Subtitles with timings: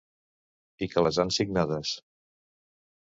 [0.85, 1.93] I que les han signades.